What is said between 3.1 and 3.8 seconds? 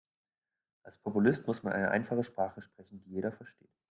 jeder versteht.